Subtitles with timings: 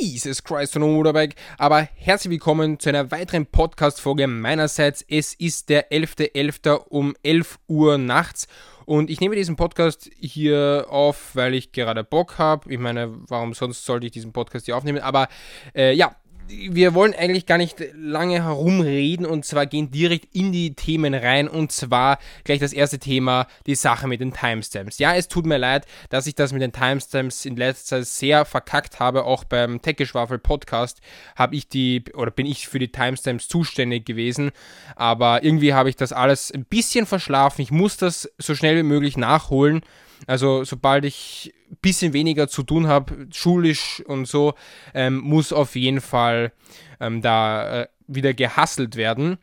[0.00, 1.34] Jesus Christ von Motorbike.
[1.58, 5.04] Aber herzlich willkommen zu einer weiteren Podcast-Folge meinerseits.
[5.08, 6.32] Es ist der 11.11.
[6.34, 6.84] .11.
[6.88, 8.46] um 11 Uhr nachts
[8.86, 12.72] und ich nehme diesen Podcast hier auf, weil ich gerade Bock habe.
[12.72, 15.00] Ich meine, warum sonst sollte ich diesen Podcast hier aufnehmen?
[15.00, 15.28] Aber
[15.74, 16.16] äh, ja,
[16.48, 21.48] wir wollen eigentlich gar nicht lange herumreden und zwar gehen direkt in die Themen rein
[21.48, 24.98] und zwar gleich das erste Thema, die Sache mit den Timestamps.
[24.98, 28.44] Ja, es tut mir leid, dass ich das mit den Timestamps in letzter Zeit sehr
[28.44, 29.24] verkackt habe.
[29.24, 31.00] Auch beim Techgeschwafel Podcast
[31.36, 34.50] habe ich die oder bin ich für die Timestamps zuständig gewesen,
[34.96, 37.62] aber irgendwie habe ich das alles ein bisschen verschlafen.
[37.62, 39.82] Ich muss das so schnell wie möglich nachholen.
[40.26, 44.54] Also sobald ich ein bisschen weniger zu tun habe, schulisch und so,
[44.94, 46.52] ähm, muss auf jeden Fall
[47.00, 49.38] ähm, da äh, wieder gehasselt werden.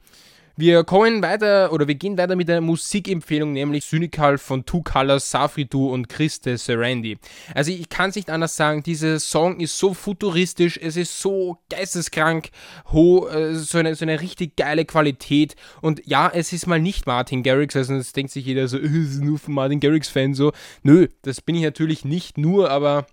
[0.58, 5.30] Wir kommen weiter oder wir gehen weiter mit einer Musikempfehlung, nämlich Cynical von Two Colors,
[5.30, 7.18] Safridu und Christe Serendi.
[7.54, 11.58] Also ich kann es nicht anders sagen, dieser Song ist so futuristisch, es ist so
[11.70, 12.52] geisteskrank,
[12.94, 15.58] ho, äh, so, eine, so eine richtig geile Qualität.
[15.82, 18.92] Und ja, es ist mal nicht Martin Garrix, also das denkt sich jeder so, es
[18.92, 20.54] ist nur von Martin Garrix-Fan so.
[20.84, 23.08] Nö, das bin ich natürlich nicht nur, aber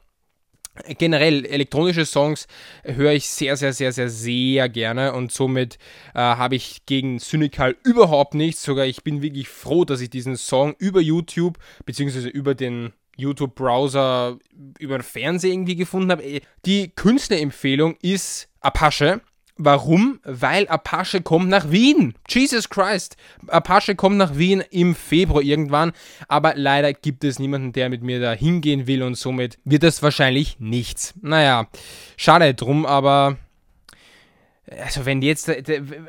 [0.98, 2.46] generell elektronische Songs
[2.84, 5.78] höre ich sehr, sehr, sehr, sehr, sehr gerne und somit
[6.14, 8.62] äh, habe ich gegen Cynical überhaupt nichts.
[8.62, 14.38] Sogar ich bin wirklich froh, dass ich diesen Song über YouTube beziehungsweise über den YouTube-Browser,
[14.78, 16.40] über den Fernseher irgendwie gefunden habe.
[16.64, 19.20] Die Künstlerempfehlung ist Apache.
[19.56, 20.18] Warum?
[20.24, 22.14] Weil Apache kommt nach Wien.
[22.28, 23.16] Jesus Christ.
[23.48, 25.92] Apache kommt nach Wien im Februar irgendwann,
[26.26, 30.02] aber leider gibt es niemanden, der mit mir da hingehen will und somit wird das
[30.02, 31.14] wahrscheinlich nichts.
[31.20, 31.68] Naja,
[32.16, 33.36] schade drum, aber
[34.80, 35.50] also wenn jetzt,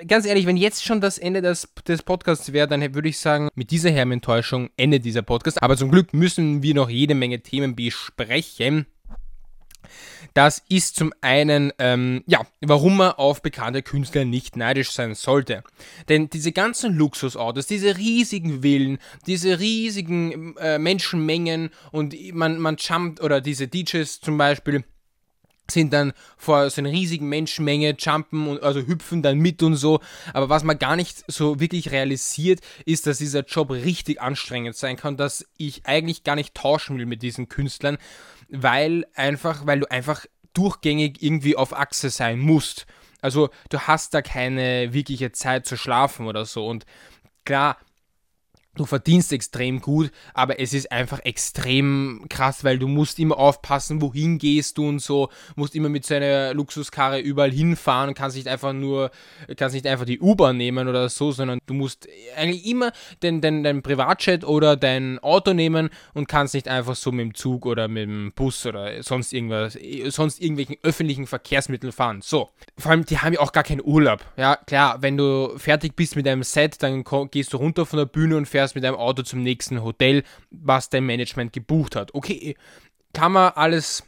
[0.07, 3.49] ganz ehrlich, wenn jetzt schon das Ende des, des Podcasts wäre, dann würde ich sagen,
[3.55, 5.61] mit dieser Hermentäuschung endet dieser Podcast.
[5.61, 8.85] Aber zum Glück müssen wir noch jede Menge Themen besprechen.
[10.33, 15.63] Das ist zum einen, ähm, ja, warum man auf bekannte Künstler nicht neidisch sein sollte.
[16.09, 18.97] Denn diese ganzen Luxusautos, diese riesigen Villen,
[19.27, 24.83] diese riesigen äh, Menschenmengen und man, man jumpt, oder diese DJs zum Beispiel,
[25.69, 29.99] sind dann vor so einer riesigen Menschenmenge, jumpen und also hüpfen dann mit und so.
[30.33, 34.97] Aber was man gar nicht so wirklich realisiert, ist, dass dieser Job richtig anstrengend sein
[34.97, 37.97] kann, dass ich eigentlich gar nicht tauschen will mit diesen Künstlern,
[38.49, 42.85] weil einfach, weil du einfach durchgängig irgendwie auf Achse sein musst.
[43.21, 46.67] Also du hast da keine wirkliche Zeit zu schlafen oder so.
[46.67, 46.85] Und
[47.45, 47.77] klar,
[48.75, 54.01] du verdienst extrem gut, aber es ist einfach extrem krass, weil du musst immer aufpassen,
[54.01, 58.73] wohin gehst du und so, musst immer mit seiner Luxuskarre überall hinfahren, kannst nicht einfach
[58.73, 59.11] nur,
[59.55, 62.91] kannst nicht einfach die U-Bahn nehmen oder so, sondern du musst eigentlich immer
[63.21, 67.35] den, den, dein Privatjet oder dein Auto nehmen und kannst nicht einfach so mit dem
[67.35, 72.21] Zug oder mit dem Bus oder sonst irgendwas, sonst irgendwelchen öffentlichen Verkehrsmitteln fahren.
[72.21, 72.49] So.
[72.77, 74.25] Vor allem, die haben ja auch gar keinen Urlaub.
[74.37, 78.05] Ja, klar, wenn du fertig bist mit deinem Set, dann gehst du runter von der
[78.05, 82.13] Bühne und fährst fährst mit deinem Auto zum nächsten Hotel, was dein Management gebucht hat.
[82.13, 82.55] Okay,
[83.13, 84.03] kann man alles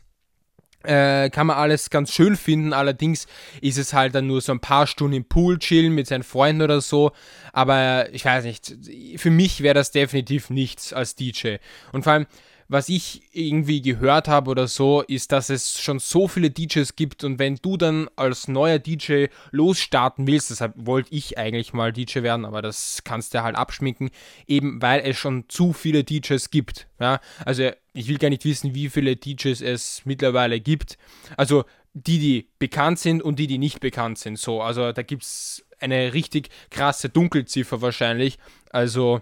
[0.83, 3.25] äh, kann man alles ganz schön finden, allerdings
[3.59, 6.61] ist es halt dann nur so ein paar Stunden im Pool chillen mit seinen Freunden
[6.61, 7.11] oder so,
[7.53, 8.75] aber ich weiß nicht,
[9.17, 11.55] für mich wäre das definitiv nichts als DJ.
[11.91, 12.27] Und vor allem,
[12.67, 17.23] was ich irgendwie gehört habe oder so, ist, dass es schon so viele DJs gibt
[17.23, 22.21] und wenn du dann als neuer DJ losstarten willst, deshalb wollte ich eigentlich mal DJ
[22.21, 24.09] werden, aber das kannst du halt abschminken,
[24.47, 26.87] eben weil es schon zu viele DJs gibt.
[26.99, 27.19] Ja?
[27.45, 30.97] Also ich will gar nicht wissen, wie viele DJs es mittlerweile gibt.
[31.37, 34.37] Also die, die bekannt sind und die, die nicht bekannt sind.
[34.37, 38.37] So, also da gibt es eine richtig krasse Dunkelziffer wahrscheinlich.
[38.69, 39.21] Also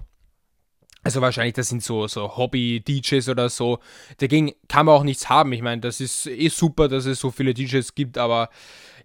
[1.04, 3.80] also wahrscheinlich, das sind so, so Hobby-DJs oder so.
[4.20, 5.52] Dagegen kann man auch nichts haben.
[5.52, 8.50] Ich meine, das ist eh super, dass es so viele DJs gibt, aber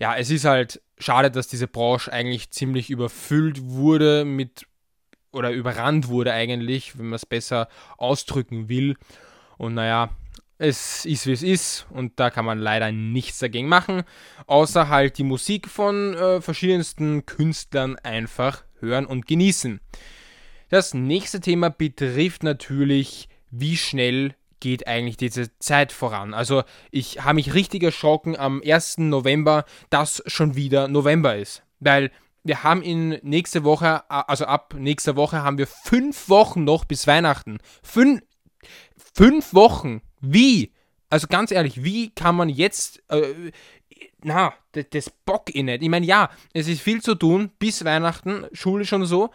[0.00, 4.66] ja, es ist halt schade, dass diese Branche eigentlich ziemlich überfüllt wurde mit
[5.32, 8.97] oder überrannt wurde eigentlich, wenn man es besser ausdrücken will.
[9.56, 10.10] Und naja,
[10.59, 14.03] es ist wie es ist und da kann man leider nichts dagegen machen,
[14.47, 19.80] außer halt die Musik von äh, verschiedensten Künstlern einfach hören und genießen.
[20.68, 26.34] Das nächste Thema betrifft natürlich, wie schnell geht eigentlich diese Zeit voran.
[26.34, 28.98] Also ich habe mich richtig erschrocken am 1.
[28.98, 31.62] November, dass schon wieder November ist.
[31.80, 32.10] Weil
[32.44, 37.06] wir haben in nächste Woche, also ab nächster Woche haben wir fünf Wochen noch bis
[37.06, 37.59] Weihnachten.
[37.82, 38.22] Fün
[39.15, 40.03] fünf Wochen.
[40.20, 40.72] Wie?
[41.10, 43.53] Also ganz ehrlich, wie kann man jetzt, äh,
[44.22, 45.82] na, das, das Bock in nicht.
[45.82, 49.30] Ich meine, ja, es ist viel zu tun bis Weihnachten, Schule schon so,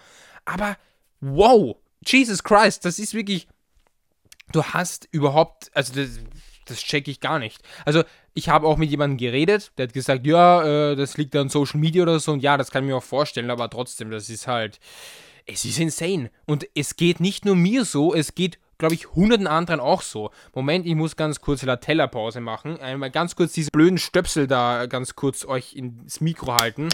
[0.46, 0.78] aber
[1.24, 3.48] wow, Jesus Christ, das ist wirklich,
[4.52, 6.20] du hast überhaupt, also das,
[6.66, 7.62] das checke ich gar nicht.
[7.86, 8.04] Also,
[8.34, 11.80] ich habe auch mit jemandem geredet, der hat gesagt, ja, äh, das liegt an Social
[11.80, 12.32] Media oder so.
[12.32, 14.80] Und ja, das kann ich mir auch vorstellen, aber trotzdem, das ist halt.
[15.46, 16.32] Es ist insane.
[16.46, 20.32] Und es geht nicht nur mir so, es geht, glaube ich, hunderten anderen auch so.
[20.56, 22.80] Moment, ich muss ganz kurz Latella-Pause machen.
[22.80, 26.88] Einmal ganz kurz diese blöden Stöpsel da ganz kurz euch ins Mikro halten.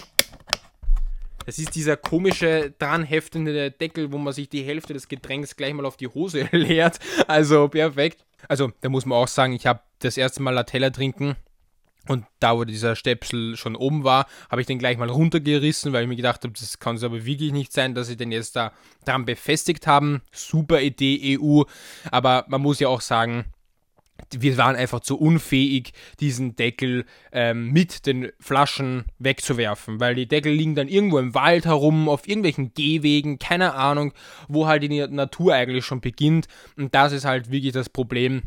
[1.50, 5.84] Das ist dieser komische, dranheftende Deckel, wo man sich die Hälfte des Getränks gleich mal
[5.84, 7.00] auf die Hose leert.
[7.26, 8.24] Also perfekt.
[8.46, 11.34] Also, da muss man auch sagen, ich habe das erste Mal Latella trinken
[12.06, 16.04] und da, wo dieser Stöpsel schon oben war, habe ich den gleich mal runtergerissen, weil
[16.04, 18.54] ich mir gedacht habe, das kann es aber wirklich nicht sein, dass sie den jetzt
[18.54, 18.72] da
[19.04, 20.22] dran befestigt haben.
[20.30, 21.62] Super Idee, EU.
[22.12, 23.46] Aber man muss ja auch sagen,
[24.32, 30.52] wir waren einfach zu unfähig, diesen Deckel ähm, mit den Flaschen wegzuwerfen, weil die Deckel
[30.52, 34.12] liegen dann irgendwo im Wald herum, auf irgendwelchen Gehwegen, keine Ahnung,
[34.48, 36.46] wo halt die Natur eigentlich schon beginnt.
[36.76, 38.42] Und das ist halt wirklich das Problem,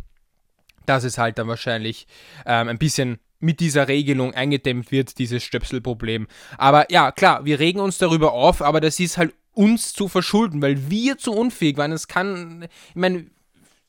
[0.86, 2.08] dass es halt dann wahrscheinlich
[2.46, 6.28] ähm, ein bisschen mit dieser Regelung eingedämmt wird, dieses Stöpselproblem.
[6.58, 10.62] Aber ja, klar, wir regen uns darüber auf, aber das ist halt uns zu verschulden,
[10.62, 11.92] weil wir zu unfähig waren.
[11.92, 13.26] Es kann, ich meine,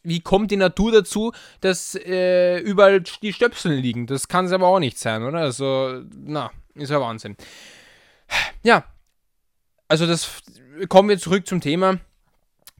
[0.04, 4.06] wie kommt die Natur dazu, dass äh, überall die Stöpsel liegen?
[4.06, 5.38] Das kann es aber auch nicht sein, oder?
[5.38, 7.36] Also, na, ist ja Wahnsinn.
[8.62, 8.84] Ja,
[9.88, 10.42] also das
[10.88, 11.98] kommen wir zurück zum Thema.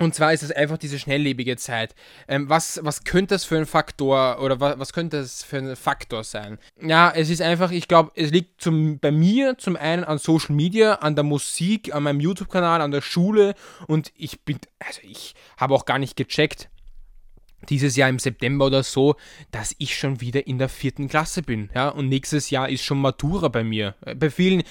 [0.01, 1.95] Und zwar ist es einfach diese schnelllebige Zeit.
[2.27, 5.77] Ähm, was, was könnte das für ein Faktor oder was, was könnte das für ein
[5.77, 6.59] Faktor sein?
[6.83, 10.57] Ja, es ist einfach, ich glaube, es liegt zum, bei mir zum einen an Social
[10.57, 13.55] Media, an der Musik, an meinem YouTube-Kanal, an der Schule
[13.87, 16.69] und ich bin, also ich habe auch gar nicht gecheckt,
[17.69, 19.17] dieses Jahr im September oder so,
[19.51, 21.71] dass ich schon wieder in der vierten Klasse bin.
[21.75, 21.89] Ja?
[21.89, 23.95] Und nächstes Jahr ist schon Matura bei mir.
[24.05, 24.65] Äh, bei vielen äh,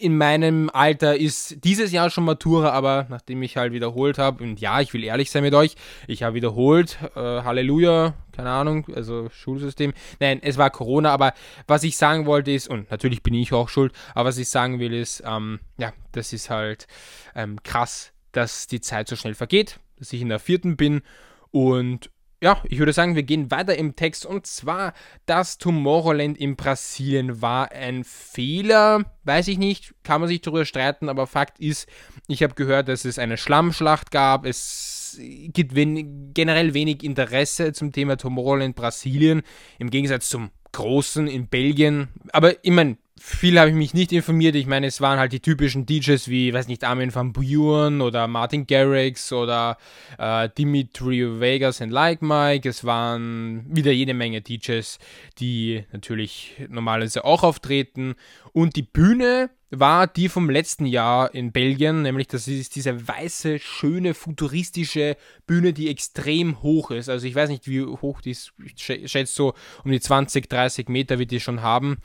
[0.00, 4.60] in meinem Alter ist dieses Jahr schon Matura, aber nachdem ich halt wiederholt habe, und
[4.60, 5.74] ja, ich will ehrlich sein mit euch,
[6.06, 9.92] ich habe wiederholt, äh, Halleluja, keine Ahnung, also Schulsystem.
[10.20, 11.34] Nein, es war Corona, aber
[11.66, 14.78] was ich sagen wollte ist, und natürlich bin ich auch schuld, aber was ich sagen
[14.78, 16.86] will ist, ähm, ja, das ist halt
[17.34, 21.02] ähm, krass, dass die Zeit so schnell vergeht, dass ich in der vierten bin
[21.50, 24.24] und ja, ich würde sagen, wir gehen weiter im Text.
[24.24, 24.94] Und zwar,
[25.26, 29.04] das Tomorrowland in Brasilien war ein Fehler.
[29.24, 31.88] Weiß ich nicht, kann man sich darüber streiten, aber Fakt ist,
[32.28, 34.46] ich habe gehört, dass es eine Schlammschlacht gab.
[34.46, 39.42] Es gibt wen generell wenig Interesse zum Thema Tomorrowland Brasilien,
[39.78, 42.08] im Gegensatz zum großen in Belgien.
[42.32, 44.54] Aber ich meine, viel habe ich mich nicht informiert.
[44.54, 48.26] Ich meine, es waren halt die typischen DJs wie, weiß nicht, Armin van Buren oder
[48.28, 49.76] Martin Garrix oder
[50.18, 52.68] äh, Dimitri Vegas und Like Mike.
[52.68, 54.98] Es waren wieder jede Menge DJs,
[55.38, 58.14] die natürlich normalerweise auch auftreten.
[58.52, 63.58] Und die Bühne war die vom letzten Jahr in Belgien, nämlich das ist diese weiße,
[63.58, 65.16] schöne, futuristische
[65.46, 67.08] Bühne, die extrem hoch ist.
[67.08, 69.54] Also ich weiß nicht, wie hoch die ist, ich schätze so
[69.84, 71.98] um die 20, 30 Meter wird die schon haben.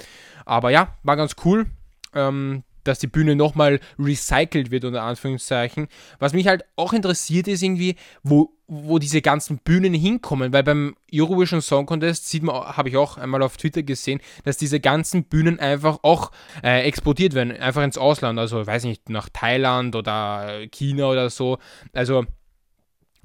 [0.45, 1.68] Aber ja, war ganz cool.
[2.13, 5.88] Ähm, dass die Bühne nochmal recycelt wird, unter Anführungszeichen.
[6.19, 10.95] Was mich halt auch interessiert ist irgendwie, wo, wo diese ganzen Bühnen hinkommen, weil beim
[11.13, 15.25] Eurovision Song Contest sieht man, habe ich auch einmal auf Twitter gesehen, dass diese ganzen
[15.25, 16.31] Bühnen einfach auch
[16.63, 21.57] äh, exportiert werden, einfach ins Ausland, also weiß nicht, nach Thailand oder China oder so.
[21.94, 22.25] Also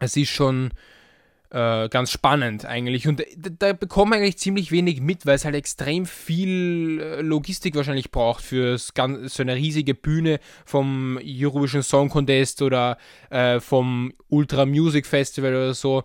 [0.00, 0.70] es ist schon
[1.50, 3.08] äh, ganz spannend eigentlich.
[3.08, 7.20] Und da, da bekommt man eigentlich ziemlich wenig mit, weil es halt extrem viel äh,
[7.22, 12.98] Logistik wahrscheinlich braucht für so eine riesige Bühne vom Eurovision Song Contest oder
[13.30, 16.04] äh, vom Ultra Music Festival oder so.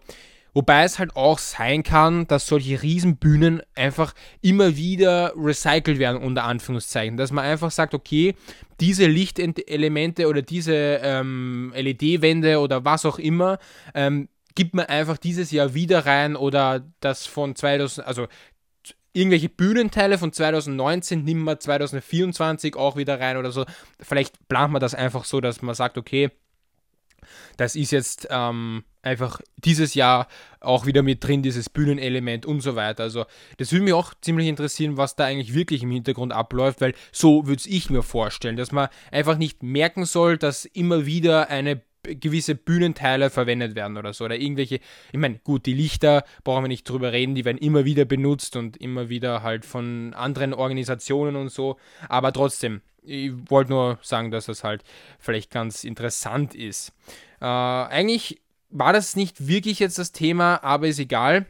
[0.53, 6.43] Wobei es halt auch sein kann, dass solche Riesenbühnen einfach immer wieder recycelt werden, unter
[6.43, 7.17] Anführungszeichen.
[7.17, 8.35] Dass man einfach sagt, okay,
[8.79, 13.57] diese Lichtelemente oder diese ähm, LED-Wände oder was auch immer,
[13.95, 18.27] ähm, gibt man einfach dieses Jahr wieder rein oder das von 2000, also
[19.13, 23.65] irgendwelche Bühnenteile von 2019 nimmt man 2024 auch wieder rein oder so.
[23.99, 26.31] Vielleicht plant man das einfach so, dass man sagt, okay,
[27.57, 30.27] das ist jetzt ähm, einfach dieses Jahr
[30.59, 33.03] auch wieder mit drin, dieses Bühnenelement und so weiter.
[33.03, 33.25] Also
[33.57, 37.47] das würde mich auch ziemlich interessieren, was da eigentlich wirklich im Hintergrund abläuft, weil so
[37.47, 42.55] würde ich mir vorstellen, dass man einfach nicht merken soll, dass immer wieder eine gewisse
[42.55, 44.25] Bühnenteile verwendet werden oder so.
[44.25, 44.75] Oder irgendwelche,
[45.11, 48.55] ich meine, gut, die Lichter brauchen wir nicht drüber reden, die werden immer wieder benutzt
[48.55, 51.77] und immer wieder halt von anderen Organisationen und so.
[52.09, 54.83] Aber trotzdem, ich wollte nur sagen, dass das halt
[55.19, 56.93] vielleicht ganz interessant ist.
[57.41, 61.45] Äh, eigentlich war das nicht wirklich jetzt das Thema, aber ist egal.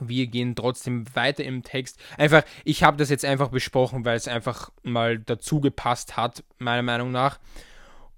[0.00, 2.00] Wir gehen trotzdem weiter im Text.
[2.18, 6.82] Einfach, ich habe das jetzt einfach besprochen, weil es einfach mal dazu gepasst hat, meiner
[6.82, 7.38] Meinung nach.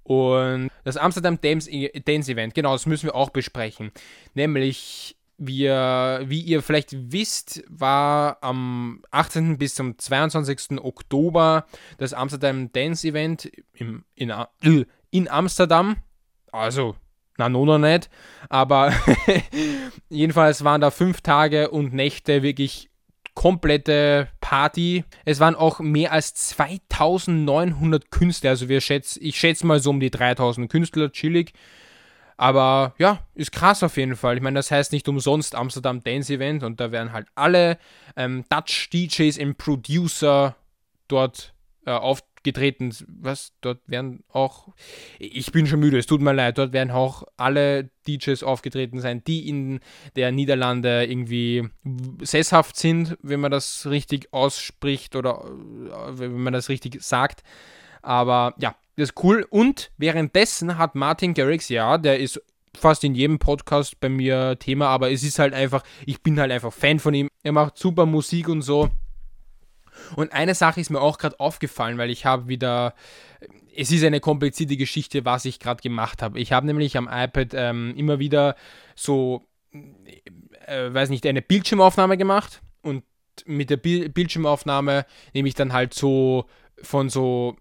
[0.06, 1.68] Und das Amsterdam Dance,
[2.04, 3.90] Dance Event, genau, das müssen wir auch besprechen.
[4.34, 9.58] Nämlich wir, wie ihr vielleicht wisst, war am 18.
[9.58, 10.80] bis zum 22.
[10.80, 11.66] Oktober
[11.98, 15.96] das Amsterdam Dance Event im, in, äh, in Amsterdam.
[16.52, 16.94] Also,
[17.36, 18.08] na, no, noch nicht.
[18.48, 18.92] Aber
[20.08, 22.90] jedenfalls waren da fünf Tage und Nächte wirklich
[23.36, 25.04] komplette Party.
[25.24, 28.50] Es waren auch mehr als 2900 Künstler.
[28.50, 31.52] Also wir schätzen, ich schätze mal so um die 3000 Künstler, chillig.
[32.38, 34.36] Aber ja, ist krass auf jeden Fall.
[34.36, 37.78] Ich meine, das heißt nicht umsonst Amsterdam Dance Event und da werden halt alle
[38.16, 40.56] ähm, Dutch DJs und Producer
[41.06, 41.54] dort
[41.86, 41.92] äh,
[42.46, 42.94] aufgetreten.
[43.08, 43.52] Was?
[43.60, 44.68] Dort werden auch.
[45.18, 46.58] Ich bin schon müde, es tut mir leid.
[46.58, 49.80] Dort werden auch alle DJs aufgetreten sein, die in
[50.14, 51.68] der Niederlande irgendwie
[52.22, 57.42] sesshaft sind, wenn man das richtig ausspricht oder äh, wenn man das richtig sagt.
[58.02, 59.46] Aber ja, das ist cool.
[59.50, 62.40] Und währenddessen hat Martin Garrix, ja, der ist
[62.76, 66.52] fast in jedem Podcast bei mir Thema, aber es ist halt einfach, ich bin halt
[66.52, 67.28] einfach Fan von ihm.
[67.42, 68.90] Er macht super Musik und so.
[70.14, 72.94] Und eine Sache ist mir auch gerade aufgefallen, weil ich habe wieder,
[73.76, 76.38] es ist eine komplizierte Geschichte, was ich gerade gemacht habe.
[76.38, 78.56] Ich habe nämlich am iPad ähm, immer wieder
[78.94, 83.02] so, äh, weiß nicht, eine Bildschirmaufnahme gemacht und
[83.44, 86.46] mit der Bildschirmaufnahme nehme ich dann halt so
[86.82, 87.56] von so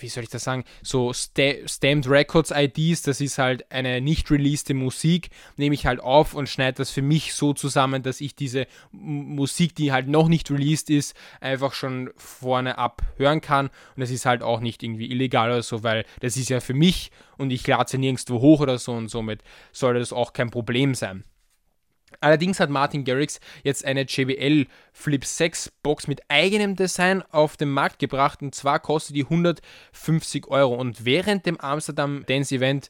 [0.00, 4.72] wie soll ich das sagen, so Stamped Records IDs, das ist halt eine nicht released
[4.74, 8.66] Musik, nehme ich halt auf und schneide das für mich so zusammen, dass ich diese
[8.92, 14.10] Musik, die halt noch nicht released ist, einfach schon vorne ab hören kann und das
[14.10, 17.50] ist halt auch nicht irgendwie illegal oder so, weil das ist ja für mich und
[17.50, 21.24] ich lade sie nirgendwo hoch oder so und somit sollte das auch kein Problem sein.
[22.24, 27.68] Allerdings hat Martin Garrix jetzt eine JBL Flip 6 Box mit eigenem Design auf den
[27.68, 28.40] Markt gebracht.
[28.40, 30.74] Und zwar kostet die 150 Euro.
[30.74, 32.88] Und während dem Amsterdam Dance Event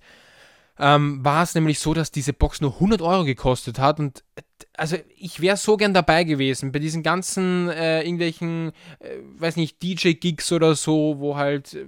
[0.78, 3.98] ähm, war es nämlich so, dass diese Box nur 100 Euro gekostet hat.
[3.98, 4.22] Und
[4.76, 9.82] also ich wäre so gern dabei gewesen bei diesen ganzen äh, irgendwelchen, äh, weiß nicht,
[9.82, 11.86] DJ-Gigs oder so, wo halt äh,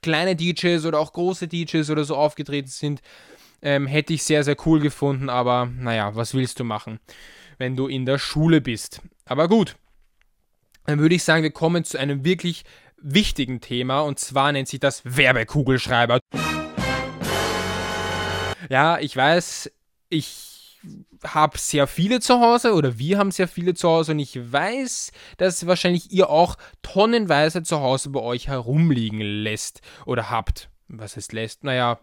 [0.00, 3.02] kleine DJs oder auch große DJs oder so aufgetreten sind
[3.62, 7.00] ähm, hätte ich sehr, sehr cool gefunden, aber naja, was willst du machen,
[7.58, 9.00] wenn du in der Schule bist?
[9.24, 9.76] Aber gut,
[10.86, 12.64] dann würde ich sagen, wir kommen zu einem wirklich
[13.00, 16.20] wichtigen Thema und zwar nennt sich das Werbekugelschreiber.
[18.68, 19.70] Ja, ich weiß,
[20.08, 20.78] ich
[21.24, 25.12] habe sehr viele zu Hause oder wir haben sehr viele zu Hause und ich weiß,
[25.36, 30.70] dass wahrscheinlich ihr auch tonnenweise zu Hause bei euch herumliegen lässt oder habt.
[30.88, 31.64] Was heißt lässt?
[31.64, 31.98] Naja,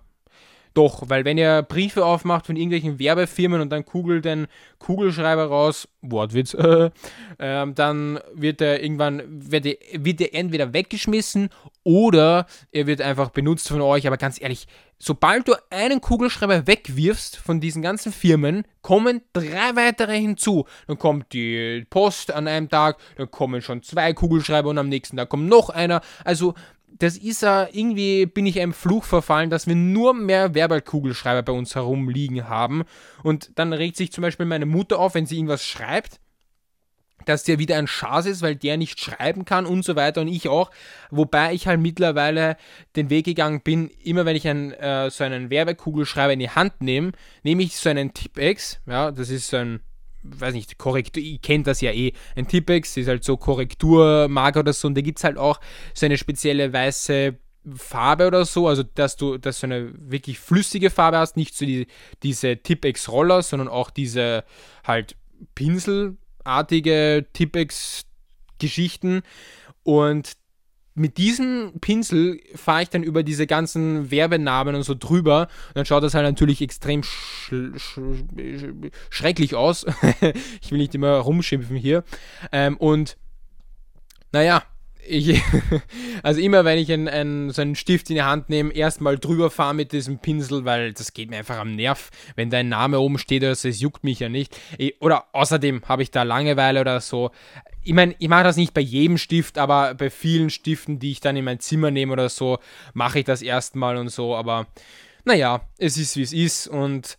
[0.76, 4.48] doch, weil wenn ihr Briefe aufmacht von irgendwelchen Werbefirmen und dann kugelt den
[4.80, 6.92] Kugelschreiber raus, Wortwitz, äh,
[7.38, 11.50] äh, dann wird er irgendwann, wird er, wird er entweder weggeschmissen
[11.84, 14.06] oder er wird einfach benutzt von euch.
[14.06, 14.68] Aber ganz ehrlich,
[15.00, 20.66] sobald du einen Kugelschreiber wegwirfst von diesen ganzen Firmen, kommen drei weitere hinzu.
[20.88, 25.18] Dann kommt die Post an einem Tag, dann kommen schon zwei Kugelschreiber und am nächsten
[25.18, 26.02] Tag kommt noch einer.
[26.24, 26.54] Also
[26.98, 31.52] das ist ja, irgendwie bin ich einem Fluch verfallen, dass wir nur mehr Werbekugelschreiber bei
[31.52, 32.84] uns herumliegen haben.
[33.24, 36.20] Und dann regt sich zum Beispiel meine Mutter auf, wenn sie irgendwas schreibt,
[37.26, 40.28] dass der wieder ein Schatz ist, weil der nicht schreiben kann und so weiter und
[40.28, 40.72] ich auch.
[41.10, 42.56] Wobei ich halt mittlerweile
[42.96, 46.82] den Weg gegangen bin, immer wenn ich ein, äh, so einen Werbekugelschreiber in die Hand
[46.82, 47.12] nehme,
[47.44, 49.82] nehme ich so einen Tipex, ja, das ist so ein
[50.26, 52.14] weiß nicht, Korrektur, ich kenne das ja eh.
[52.36, 55.60] Ein Tippex ist halt so Korrekturmarker oder so und da gibt es halt auch
[55.94, 57.38] so eine spezielle weiße
[57.74, 61.66] Farbe oder so, also dass du, dass du eine wirklich flüssige Farbe hast, nicht so
[61.66, 61.88] die,
[62.22, 64.44] diese Tippex-Roller, sondern auch diese
[64.84, 65.16] halt
[65.56, 69.24] pinselartige Tippex-Geschichten
[69.84, 70.34] und
[70.96, 75.42] mit diesem Pinsel fahre ich dann über diese ganzen Werbenamen und so drüber.
[75.68, 78.00] Und dann schaut das halt natürlich extrem sch sch
[79.10, 79.86] schrecklich aus.
[80.62, 82.06] ich will nicht immer rumschimpfen hier.
[82.54, 83.18] Ähm, und
[84.32, 84.64] naja,
[85.08, 85.42] ich,
[86.24, 89.50] also immer wenn ich einen, einen, so einen Stift in die Hand nehme, erstmal drüber
[89.50, 93.18] fahre mit diesem Pinsel, weil das geht mir einfach am Nerv, wenn dein Name oben
[93.18, 94.58] steht oder so, es juckt mich ja nicht.
[95.00, 97.32] Oder außerdem habe ich da Langeweile oder so
[97.86, 101.20] ich meine, ich mache das nicht bei jedem Stift, aber bei vielen Stiften, die ich
[101.20, 102.58] dann in mein Zimmer nehme oder so,
[102.94, 104.36] mache ich das erstmal und so.
[104.36, 104.66] Aber
[105.24, 107.18] naja, es ist wie es ist und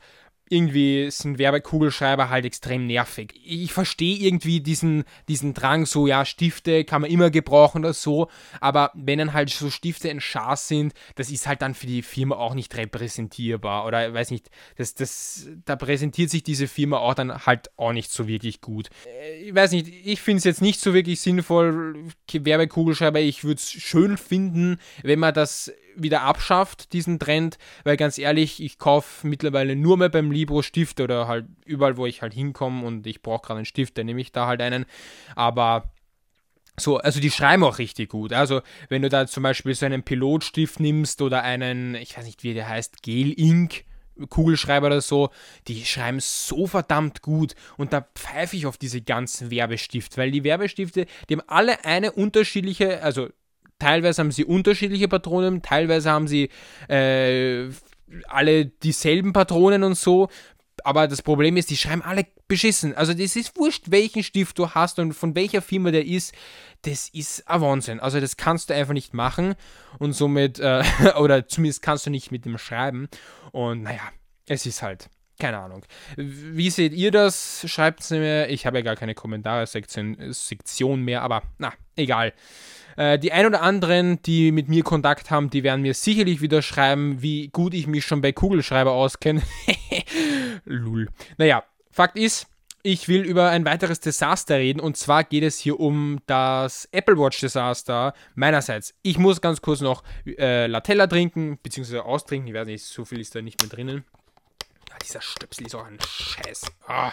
[0.49, 3.35] irgendwie sind Werbekugelschreiber halt extrem nervig.
[3.45, 8.29] Ich verstehe irgendwie diesen, diesen Drang, so ja, Stifte kann man immer gebrauchen oder so,
[8.61, 12.03] aber wenn dann halt so Stifte ein Schar sind, das ist halt dann für die
[12.03, 17.15] Firma auch nicht repräsentierbar oder weiß nicht, das, das, da präsentiert sich diese Firma auch
[17.15, 18.88] dann halt auch nicht so wirklich gut.
[19.07, 23.57] Äh, ich weiß nicht, ich finde es jetzt nicht so wirklich sinnvoll, Werbekugelschreiber, ich würde
[23.57, 29.26] es schön finden, wenn man das wieder abschafft, diesen Trend, weil ganz ehrlich, ich kaufe
[29.26, 33.23] mittlerweile nur mehr beim Libro Stift oder halt überall, wo ich halt hinkomme und ich
[33.23, 34.87] brauche gerade einen Stift, dann nehme ich da halt einen.
[35.35, 35.91] Aber
[36.79, 38.33] so, also die schreiben auch richtig gut.
[38.33, 42.43] Also, wenn du da zum Beispiel so einen Pilotstift nimmst oder einen, ich weiß nicht,
[42.43, 43.85] wie der heißt, Gel Ink,
[44.29, 45.31] Kugelschreiber oder so,
[45.69, 47.55] die schreiben so verdammt gut.
[47.76, 52.12] Und da pfeife ich auf diese ganzen Werbestifte, weil die Werbestifte, die haben alle eine
[52.12, 53.29] unterschiedliche, also
[53.78, 56.50] teilweise haben sie unterschiedliche Patronen, teilweise haben sie
[56.88, 57.68] äh,
[58.28, 60.28] alle dieselben Patronen und so.
[60.85, 62.95] Aber das Problem ist, die schreiben alle beschissen.
[62.95, 66.35] Also das ist wurscht, welchen Stift du hast und von welcher Firma der ist.
[66.83, 67.99] Das ist ein Wahnsinn.
[67.99, 69.54] Also das kannst du einfach nicht machen.
[69.99, 70.85] Und somit, äh,
[71.18, 73.09] oder zumindest kannst du nicht mit dem schreiben.
[73.52, 74.02] Und naja,
[74.47, 75.09] es ist halt,
[75.40, 75.85] keine Ahnung.
[76.16, 77.64] Wie seht ihr das?
[77.68, 78.49] Schreibt es mir.
[78.49, 82.33] Ich habe ja gar keine Kommentare-Sektion mehr, aber na, egal.
[82.97, 86.62] Äh, die ein oder anderen, die mit mir Kontakt haben, die werden mir sicherlich wieder
[86.62, 89.43] schreiben, wie gut ich mich schon bei Kugelschreiber auskenne.
[90.65, 91.09] Lul.
[91.38, 92.47] Naja, Fakt ist,
[92.83, 97.19] ich will über ein weiteres Desaster reden und zwar geht es hier um das Apple
[97.19, 98.95] Watch Desaster meinerseits.
[99.03, 103.21] Ich muss ganz kurz noch äh, Latella trinken, beziehungsweise austrinken, ich weiß nicht, so viel
[103.21, 104.05] ist da nicht mehr drinnen.
[104.97, 106.62] Ja, dieser Stöpsel ist auch ein Scheiß.
[106.87, 107.12] Ah.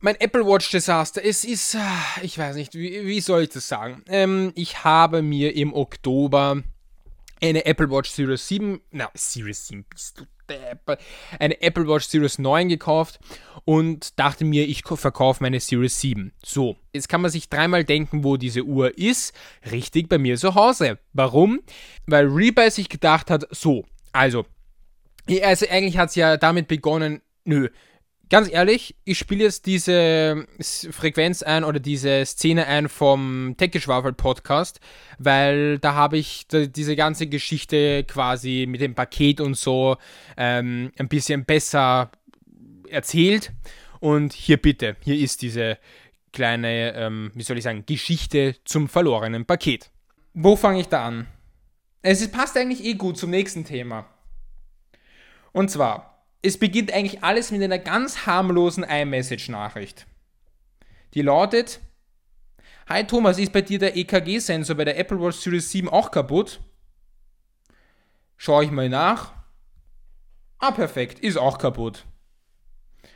[0.00, 3.68] Mein Apple Watch Desaster, es ist, ah, ich weiß nicht, wie, wie soll ich das
[3.68, 4.02] sagen?
[4.08, 6.62] Ähm, ich habe mir im Oktober
[7.40, 10.98] eine Apple Watch Series 7, na, Series 7, bist du Apple,
[11.38, 13.18] eine Apple Watch Series 9 gekauft
[13.64, 16.32] und dachte mir, ich verkaufe meine Series 7.
[16.44, 19.34] So, jetzt kann man sich dreimal denken, wo diese Uhr ist.
[19.70, 20.98] Richtig bei mir zu Hause.
[21.14, 21.60] Warum?
[22.06, 24.44] Weil Rebuy sich gedacht hat, so, also,
[25.42, 27.68] also eigentlich hat es ja damit begonnen, nö,
[28.32, 30.46] ganz ehrlich, ich spiele jetzt diese
[30.90, 34.80] Frequenz ein oder diese Szene ein vom Techgeschwafel Podcast,
[35.18, 39.98] weil da habe ich diese ganze Geschichte quasi mit dem Paket und so
[40.38, 42.10] ähm, ein bisschen besser
[42.88, 43.52] erzählt.
[44.00, 45.76] Und hier bitte, hier ist diese
[46.32, 49.90] kleine, ähm, wie soll ich sagen, Geschichte zum verlorenen Paket.
[50.32, 51.26] Wo fange ich da an?
[52.00, 54.06] Es passt eigentlich eh gut zum nächsten Thema.
[55.52, 60.06] Und zwar, es beginnt eigentlich alles mit einer ganz harmlosen iMessage-Nachricht.
[61.14, 61.80] Die lautet:
[62.88, 66.60] Hi Thomas, ist bei dir der EKG-Sensor bei der Apple Watch Series 7 auch kaputt?
[68.36, 69.34] Schaue ich mal nach.
[70.58, 72.06] Ah, perfekt, ist auch kaputt.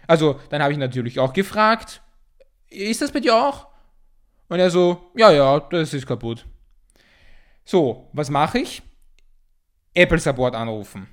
[0.07, 2.03] Also, dann habe ich natürlich auch gefragt:
[2.69, 3.69] Ist das bei dir auch?
[4.49, 6.47] Und er so: Ja, ja, das ist kaputt.
[7.65, 8.83] So, was mache ich?
[9.95, 11.09] Apple Support anrufen.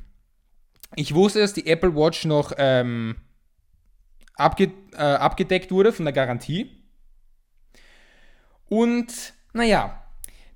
[0.96, 3.16] Ich wusste, dass die Apple Watch noch ähm,
[4.36, 6.70] abge äh, abgedeckt wurde von der Garantie.
[8.70, 10.02] Und naja,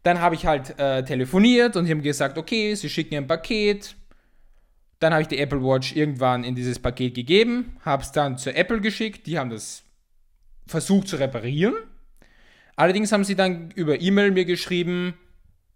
[0.03, 3.95] dann habe ich halt äh, telefoniert und sie haben gesagt, okay, sie schicken ein Paket.
[4.99, 8.55] Dann habe ich die Apple Watch irgendwann in dieses Paket gegeben, habe es dann zur
[8.55, 9.83] Apple geschickt, die haben das
[10.65, 11.75] versucht zu reparieren.
[12.75, 15.15] Allerdings haben sie dann über E-Mail mir geschrieben,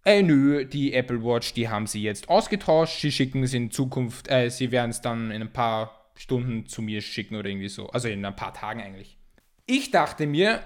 [0.04, 3.02] äh, nö, die Apple Watch, die haben sie jetzt ausgetauscht.
[3.02, 6.82] Sie schicken es in Zukunft, äh, sie werden es dann in ein paar Stunden zu
[6.82, 7.88] mir schicken oder irgendwie so.
[7.90, 9.18] Also in ein paar Tagen eigentlich.
[9.66, 10.62] Ich dachte mir,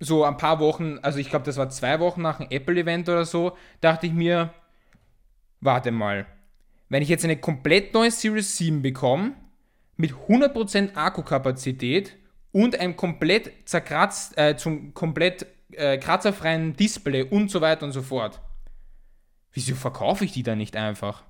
[0.00, 3.24] so ein paar Wochen, also ich glaube, das war zwei Wochen nach dem Apple-Event oder
[3.24, 4.52] so, dachte ich mir,
[5.60, 6.26] warte mal,
[6.88, 9.34] wenn ich jetzt eine komplett neue Series 7 bekomme,
[9.96, 12.16] mit 100% Akkukapazität
[12.50, 18.02] und ein komplett zerkratzt, äh, zum komplett äh, kratzerfreien Display und so weiter und so
[18.02, 18.40] fort.
[19.52, 21.24] Wieso verkaufe ich die dann nicht einfach?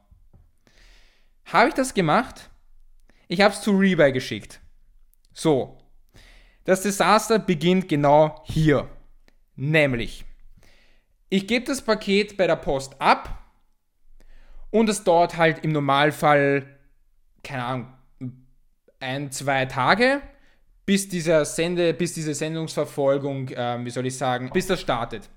[1.47, 2.51] Habe ich das gemacht?
[3.29, 4.61] Ich habe es zu Rebuy geschickt.
[5.33, 5.79] So,
[6.65, 8.89] das Desaster beginnt genau hier.
[9.57, 10.25] Nämlich,
[11.29, 13.39] ich gebe das Paket bei der Post ab
[14.71, 16.79] und es dauert halt im Normalfall,
[17.43, 17.93] keine Ahnung,
[19.01, 20.23] ein, zwei Tage
[20.85, 25.29] bis dieser Sende, bis diese Sendungsverfolgung, äh, wie soll ich sagen, bis das startet.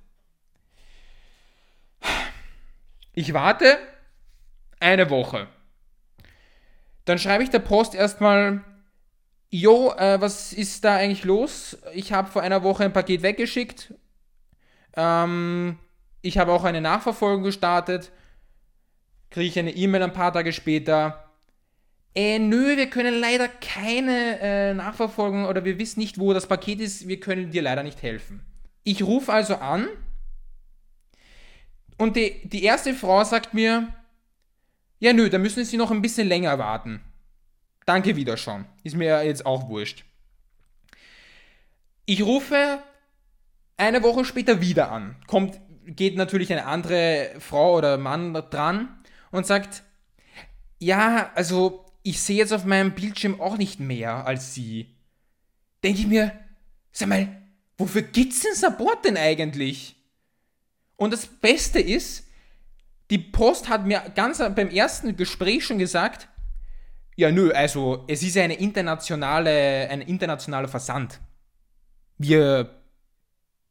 [3.14, 3.78] Ich warte
[4.80, 5.48] eine Woche.
[7.06, 8.64] Dann schreibe ich der Post erstmal,
[9.52, 11.78] Jo, äh, was ist da eigentlich los?
[11.94, 13.94] Ich habe vor einer Woche ein Paket weggeschickt.
[14.98, 15.78] Ähm,
[16.22, 18.12] ich habe auch eine Nachverfolgung gestartet.
[19.30, 21.25] Kriege ich eine E-Mail ein paar Tage später
[22.16, 26.80] äh, nö, wir können leider keine äh, Nachverfolgung oder wir wissen nicht, wo das Paket
[26.80, 28.42] ist, wir können dir leider nicht helfen.
[28.84, 29.88] Ich rufe also an
[31.98, 33.94] und die, die erste Frau sagt mir,
[35.00, 37.02] ja nö, da müssen Sie noch ein bisschen länger warten.
[37.86, 38.66] Danke wieder schon.
[38.84, 40.06] Ist mir jetzt auch wurscht.
[42.06, 42.80] Ich rufe
[43.78, 45.16] eine Woche später wieder an.
[45.28, 49.84] Kommt, geht natürlich eine andere Frau oder Mann dran und sagt,
[50.80, 54.96] ja, also ich sehe jetzt auf meinem Bildschirm auch nicht mehr als Sie.
[55.84, 56.32] Denke ich mir,
[56.92, 57.28] sag mal,
[57.80, 59.96] wofür gibt's den Support denn eigentlich?
[60.98, 62.28] Und das Beste ist,
[63.10, 66.30] die Post hat mir ganz beim ersten Gespräch schon gesagt,
[67.16, 71.20] ja nö, also es ist eine internationale, ein internationaler Versand.
[72.20, 72.84] Wir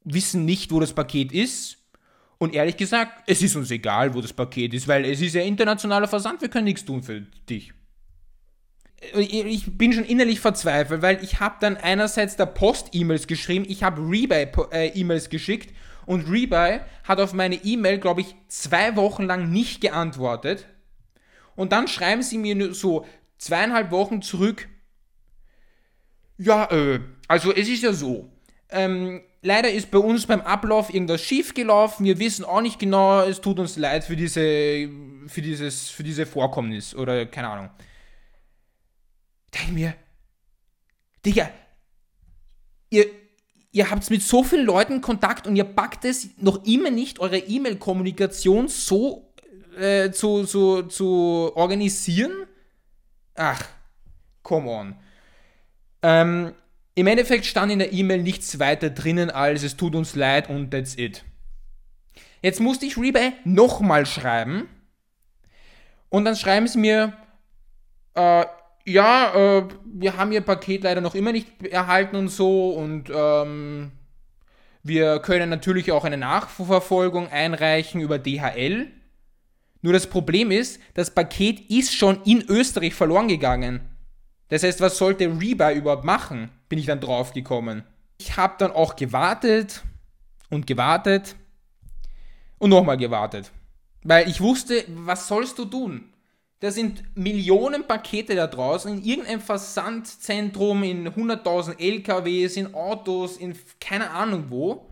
[0.02, 1.78] wissen nicht, wo das Paket ist.
[2.38, 5.42] Und ehrlich gesagt, es ist uns egal, wo das Paket ist, weil es ist ja
[5.42, 7.72] internationaler Versand, wir können nichts tun für dich.
[9.16, 13.82] Ich bin schon innerlich verzweifelt, weil ich habe dann einerseits der Post E-Mails geschrieben, ich
[13.82, 15.74] habe Rebuy äh, E-Mails geschickt
[16.06, 20.66] und Rebuy hat auf meine E-Mail, glaube ich, zwei Wochen lang nicht geantwortet.
[21.56, 23.06] Und dann schreiben sie mir so
[23.38, 24.68] zweieinhalb Wochen zurück.
[26.38, 28.30] Ja, äh, also es ist ja so.
[28.70, 32.04] Ähm, leider ist bei uns beim Ablauf irgendwas schief gelaufen.
[32.04, 34.88] Wir wissen auch nicht genau, es tut uns leid für diese,
[35.28, 37.70] für dieses, für diese Vorkommnis oder keine Ahnung.
[39.54, 39.94] Denke mir,
[41.24, 41.50] Digga,
[42.90, 43.06] ihr,
[43.70, 47.38] ihr habt mit so vielen Leuten Kontakt und ihr packt es noch immer nicht, eure
[47.38, 49.34] E-Mail-Kommunikation so
[49.78, 52.32] äh, zu, zu, zu organisieren.
[53.34, 53.64] Ach,
[54.42, 54.96] come on.
[56.02, 56.52] Ähm,
[56.94, 60.70] Im Endeffekt stand in der E-Mail nichts weiter drinnen als es tut uns leid und
[60.70, 61.24] that's it.
[62.42, 64.68] Jetzt musste ich Rebuy nochmal schreiben
[66.10, 67.16] und dann schreiben sie mir,
[68.14, 68.44] äh,
[68.84, 73.92] ja, äh, wir haben Ihr Paket leider noch immer nicht erhalten und so und ähm,
[74.82, 78.88] wir können natürlich auch eine Nachverfolgung einreichen über DHL.
[79.80, 83.80] Nur das Problem ist, das Paket ist schon in Österreich verloren gegangen.
[84.48, 86.50] Das heißt, was sollte Rebuy überhaupt machen?
[86.68, 87.84] Bin ich dann drauf gekommen.
[88.18, 89.82] Ich habe dann auch gewartet
[90.50, 91.34] und gewartet
[92.58, 93.50] und nochmal gewartet.
[94.02, 96.13] Weil ich wusste, was sollst du tun?
[96.60, 103.58] Da sind Millionen Pakete da draußen in irgendeinem Versandzentrum, in 100.000 LKWs, in Autos, in
[103.80, 104.90] keine Ahnung wo.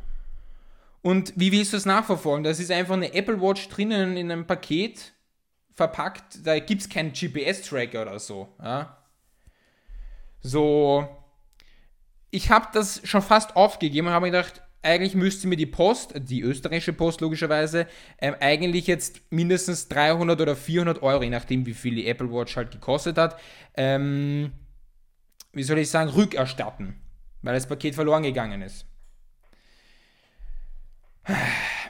[1.03, 2.45] Und wie willst du das nachverfolgen?
[2.45, 5.13] Das ist einfach eine Apple Watch drinnen in einem Paket
[5.75, 6.47] verpackt.
[6.47, 8.49] Da gibt es keinen GPS-Tracker oder so.
[8.63, 8.99] Ja?
[10.41, 11.09] So,
[12.31, 16.13] ich habe das schon fast aufgegeben und habe mir gedacht, eigentlich müsste mir die Post,
[16.17, 17.87] die österreichische Post logischerweise,
[18.19, 22.57] ähm, eigentlich jetzt mindestens 300 oder 400 Euro, je nachdem wie viel die Apple Watch
[22.57, 23.39] halt gekostet hat,
[23.77, 24.53] ähm,
[25.53, 27.01] wie soll ich sagen, rückerstatten,
[27.43, 28.87] weil das Paket verloren gegangen ist.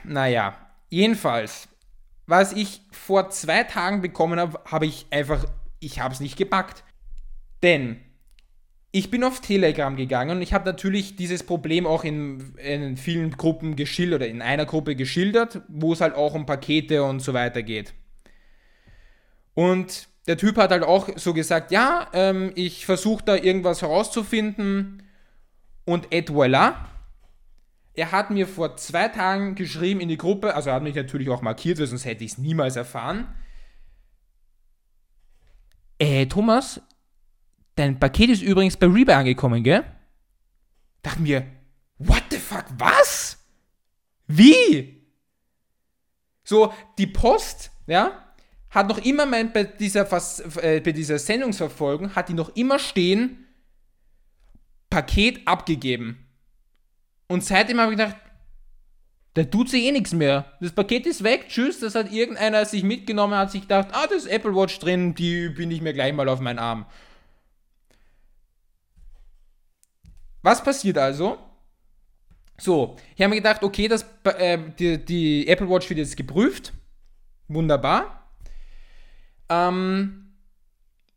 [0.04, 0.58] Naja,
[0.90, 1.68] jedenfalls,
[2.26, 5.46] was ich vor zwei Tagen bekommen habe, habe ich einfach,
[5.78, 6.82] ich habe es nicht gepackt.
[7.62, 8.00] Denn
[8.94, 13.30] ich bin auf Telegram gegangen und ich habe natürlich dieses Problem auch in, in vielen
[13.30, 17.32] Gruppen geschildert oder in einer Gruppe geschildert, wo es halt auch um Pakete und so
[17.32, 17.94] weiter geht.
[19.54, 25.02] Und der Typ hat halt auch so gesagt, ja, ähm, ich versuche da irgendwas herauszufinden
[25.86, 26.74] und et voilà.
[27.94, 31.30] Er hat mir vor zwei Tagen geschrieben in die Gruppe, also er hat mich natürlich
[31.30, 33.34] auch markiert, sonst hätte ich es niemals erfahren.
[35.98, 36.80] Äh, Thomas,
[37.74, 39.84] Dein Paket ist übrigens bei Rebuy angekommen, gell?
[41.02, 41.46] Dachte mir,
[41.98, 43.38] what the fuck, was?
[44.26, 45.02] Wie?
[46.44, 48.34] So, die Post, ja,
[48.70, 50.10] hat noch immer mein, bei dieser,
[50.62, 53.46] äh, bei dieser Sendungsverfolgung, hat die noch immer stehen,
[54.90, 56.26] Paket abgegeben.
[57.28, 58.16] Und seitdem habe ich gedacht,
[59.34, 60.52] da tut sich eh nichts mehr.
[60.60, 64.14] Das Paket ist weg, tschüss, das hat irgendeiner sich mitgenommen, hat sich gedacht, ah, da
[64.14, 66.84] ist Apple Watch drin, die bin ich mir gleich mal auf meinen Arm.
[70.42, 71.38] Was passiert also?
[72.58, 76.72] So, ich habe mir gedacht, okay, das, äh, die, die, Apple Watch wird jetzt geprüft.
[77.48, 78.28] Wunderbar.
[79.48, 80.34] Ähm,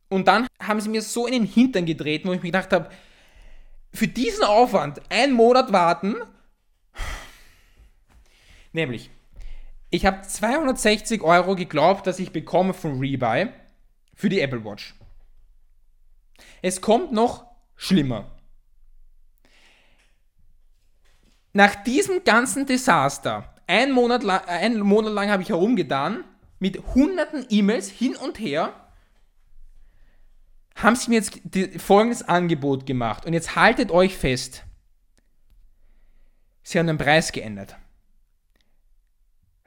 [0.09, 2.89] und dann haben sie mir so in den Hintern getreten, wo ich mir gedacht habe,
[3.93, 6.15] für diesen Aufwand einen Monat warten.
[8.73, 9.09] Nämlich,
[9.89, 13.49] ich habe 260 Euro geglaubt, dass ich bekomme von Rebuy
[14.13, 14.95] für die Apple Watch.
[16.61, 18.34] Es kommt noch schlimmer.
[21.55, 26.25] Nach diesem ganzen Desaster, ein Monat lang, ein Monat lang habe ich herumgetan,
[26.59, 28.73] mit hunderten E-Mails hin und her,
[30.75, 31.39] haben sie mir jetzt
[31.81, 33.25] folgendes Angebot gemacht.
[33.25, 34.65] Und jetzt haltet euch fest.
[36.61, 37.77] Sie haben den Preis geändert.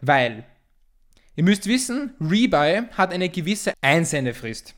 [0.02, 0.44] Weil,
[1.36, 4.74] ihr müsst wissen, Rebuy hat eine gewisse Einsendefrist.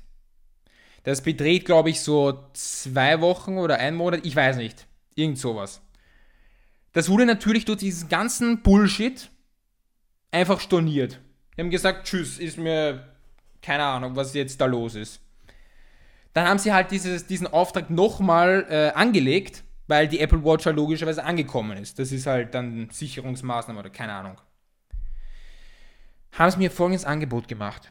[1.02, 4.86] Das beträgt, glaube ich, so zwei Wochen oder ein Monat, ich weiß nicht.
[5.16, 5.80] Irgend sowas.
[6.92, 9.30] Das wurde natürlich durch diesen ganzen Bullshit
[10.30, 11.20] einfach storniert.
[11.56, 13.16] Die haben gesagt, tschüss, ist mir
[13.62, 15.20] keine Ahnung, was jetzt da los ist.
[16.32, 20.76] Dann haben sie halt dieses, diesen Auftrag nochmal äh, angelegt, weil die Apple Watch halt
[20.76, 21.98] logischerweise angekommen ist.
[21.98, 24.40] Das ist halt dann Sicherungsmaßnahme oder keine Ahnung.
[26.32, 27.90] Haben sie mir folgendes Angebot gemacht.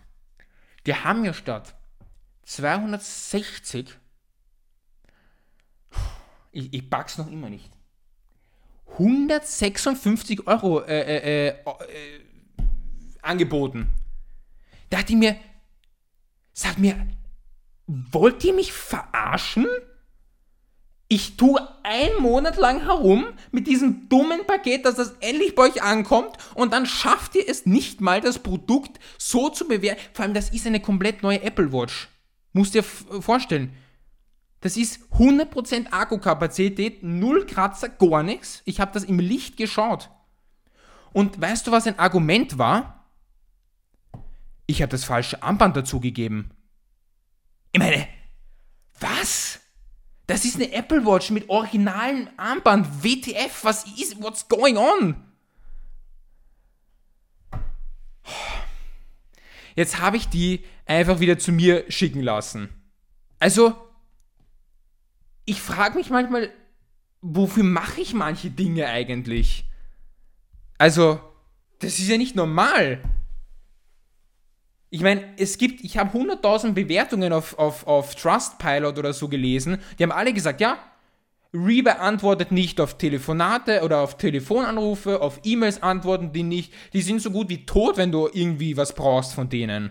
[0.85, 1.75] Die haben mir statt
[2.43, 3.93] 260,
[6.51, 7.69] ich, ich pack's noch immer nicht,
[8.93, 11.55] 156 Euro äh, äh, äh, äh,
[13.21, 13.87] angeboten.
[14.89, 15.37] Da dachte ich mir,
[16.53, 16.95] sag mir,
[17.87, 19.67] wollt ihr mich verarschen?
[21.07, 25.81] Ich tue einen Monat lang herum mit diesem dummen Paket, dass das endlich bei euch
[25.81, 29.99] ankommt und dann schafft ihr es nicht mal, das Produkt so zu bewerten.
[30.13, 32.09] Vor allem, das ist eine komplett neue Apple Watch.
[32.53, 33.73] Musst dir vorstellen.
[34.61, 38.61] Das ist 100% Akkukapazität, null Kratzer, gar nichts.
[38.65, 40.09] Ich habe das im Licht geschaut.
[41.13, 43.05] Und weißt du, was ein Argument war?
[44.67, 46.51] Ich habe das falsche Armband dazugegeben.
[47.71, 48.07] Ich meine,
[48.99, 49.59] was?
[50.27, 53.03] Das ist eine Apple Watch mit originalem Armband.
[53.03, 55.15] WTF, was ist, what's going on?
[59.75, 62.69] Jetzt habe ich die einfach wieder zu mir schicken lassen.
[63.39, 63.88] Also,
[65.49, 66.51] ich frage mich manchmal,
[67.21, 69.65] wofür mache ich manche Dinge eigentlich?
[70.77, 71.19] Also,
[71.79, 73.01] das ist ja nicht normal.
[74.91, 79.79] Ich meine, es gibt, ich habe 100.000 Bewertungen auf, auf, auf Trustpilot oder so gelesen.
[79.97, 80.77] Die haben alle gesagt, ja,
[81.51, 86.71] Reba antwortet nicht auf Telefonate oder auf Telefonanrufe, auf E-Mails antworten die nicht.
[86.93, 89.89] Die sind so gut wie tot, wenn du irgendwie was brauchst von denen.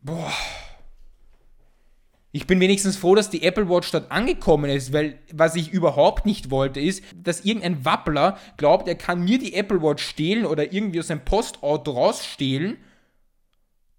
[0.00, 0.32] Boah.
[2.36, 6.26] Ich bin wenigstens froh, dass die Apple Watch dort angekommen ist, weil was ich überhaupt
[6.26, 10.70] nicht wollte, ist, dass irgendein Wappler glaubt, er kann mir die Apple Watch stehlen oder
[10.70, 12.76] irgendwie aus einem Postauto rausstehlen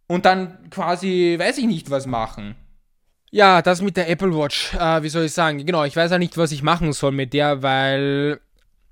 [0.06, 2.56] und dann quasi, weiß ich nicht, was machen.
[3.32, 5.66] Ja, das mit der Apple Watch, äh, wie soll ich sagen?
[5.66, 8.40] Genau, ich weiß ja nicht, was ich machen soll mit der, weil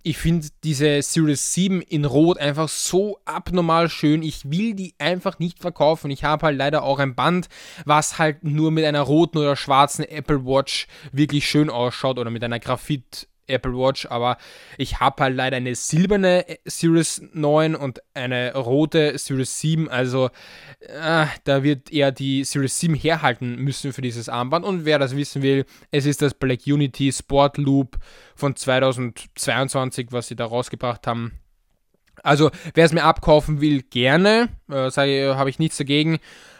[0.05, 4.21] ich finde diese Series 7 in Rot einfach so abnormal schön.
[4.21, 6.11] Ich will die einfach nicht verkaufen.
[6.11, 7.49] Ich habe halt leider auch ein Band,
[7.85, 12.43] was halt nur mit einer roten oder schwarzen Apple Watch wirklich schön ausschaut oder mit
[12.43, 14.37] einer Graphit Apple Watch, aber
[14.77, 20.29] ich habe halt leider eine silberne Series 9 und eine rote Series 7, also
[20.79, 24.65] äh, da wird eher die Series 7 herhalten müssen für dieses Armband.
[24.65, 27.97] Und wer das wissen will, es ist das Black Unity Sport Loop
[28.35, 31.39] von 2022, was sie da rausgebracht haben.
[32.23, 34.89] Also wer es mir abkaufen will, gerne, äh,
[35.33, 36.19] habe ich nichts dagegen,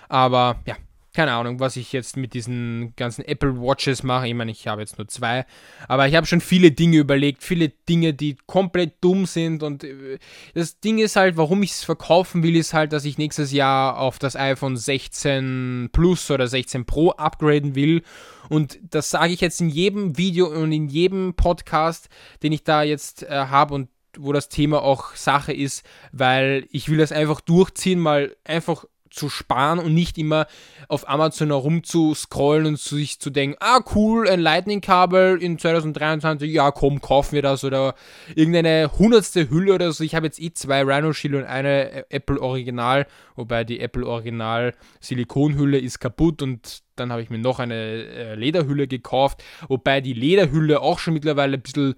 [0.10, 0.76] aber ja,
[1.16, 4.28] keine Ahnung, was ich jetzt mit diesen ganzen Apple Watches mache.
[4.28, 5.46] Ich meine, ich habe jetzt nur zwei,
[5.88, 9.64] aber ich habe schon viele Dinge überlegt, viele Dinge, die komplett dumm sind.
[9.64, 10.20] Und äh,
[10.54, 13.98] das Ding ist halt, warum ich es verkaufen will, ist halt, dass ich nächstes Jahr
[13.98, 18.04] auf das iPhone 16 Plus oder 16 Pro upgraden will.
[18.50, 22.10] Und das sage ich jetzt in jedem Video und in jedem Podcast,
[22.44, 26.90] den ich da jetzt äh, habe und wo das Thema auch Sache ist, weil ich
[26.90, 30.46] will das einfach durchziehen, mal einfach zu sparen und nicht immer
[30.88, 37.02] auf Amazon herumzuscrollen und sich zu denken, ah cool, ein Lightning-Kabel in 2023, ja komm,
[37.02, 37.96] kaufen wir das oder
[38.36, 40.04] irgendeine hundertste Hülle oder so.
[40.04, 44.74] Ich habe jetzt eh zwei Rhino Shield und eine Apple Original, wobei die Apple Original
[45.00, 50.14] Silikonhülle ist kaputt und dann habe ich mir noch eine äh, Lederhülle gekauft, wobei die
[50.14, 51.96] Lederhülle auch schon mittlerweile ein bisschen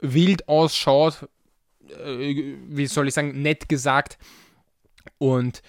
[0.00, 1.28] wild ausschaut,
[2.04, 4.18] äh, wie soll ich sagen, nett gesagt.
[5.18, 5.62] Und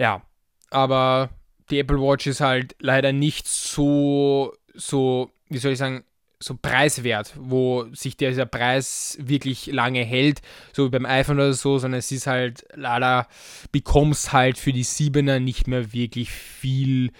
[0.00, 0.22] ja,
[0.70, 1.28] aber
[1.68, 6.04] die Apple Watch ist halt leider nicht so, so, wie soll ich sagen,
[6.42, 10.40] so preiswert, wo sich dieser Preis wirklich lange hält,
[10.72, 13.28] so wie beim iPhone oder so, sondern es ist halt, leider
[13.72, 17.12] bekommst halt für die 7er nicht mehr wirklich viel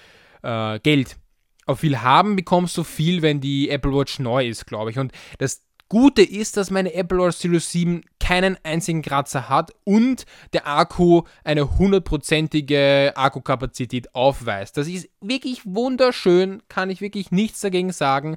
[0.42, 1.18] äh, Geld.
[1.66, 4.98] Auf viel haben bekommst du viel, wenn die Apple Watch neu ist, glaube ich.
[4.98, 5.60] Und das
[5.90, 11.22] Gute ist, dass meine Apple Watch Series 7 keinen einzigen Kratzer hat und der Akku
[11.42, 14.76] eine hundertprozentige Akkukapazität aufweist.
[14.76, 18.36] Das ist wirklich wunderschön, kann ich wirklich nichts dagegen sagen,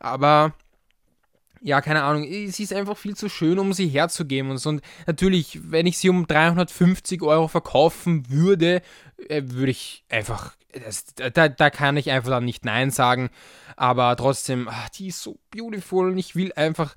[0.00, 0.54] aber
[1.60, 4.70] ja, keine Ahnung, es ist einfach viel zu schön, um sie herzugeben und so.
[4.70, 8.82] Und natürlich, wenn ich sie um 350 Euro verkaufen würde,
[9.28, 13.30] äh, würde ich einfach, das, da, da kann ich einfach dann nicht Nein sagen
[13.76, 16.94] aber trotzdem, ach, die ist so beautiful und ich will einfach,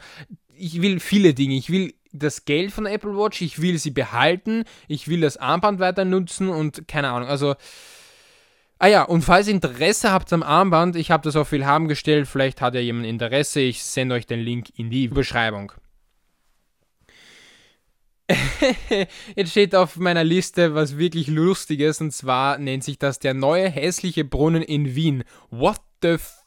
[0.56, 1.56] ich will viele Dinge.
[1.56, 5.38] Ich will das Geld von der Apple Watch, ich will sie behalten, ich will das
[5.38, 7.56] Armband weiter nutzen und keine Ahnung, also.
[8.82, 12.30] Ah ja, und falls ihr Interesse habt am Armband, ich habe das auf Willhaben gestellt,
[12.30, 15.74] vielleicht hat ja jemand Interesse, ich sende euch den Link in die Beschreibung.
[19.36, 23.68] jetzt steht auf meiner Liste was wirklich Lustiges und zwar nennt sich das der neue
[23.68, 25.24] hässliche Brunnen in Wien.
[25.50, 26.39] What the f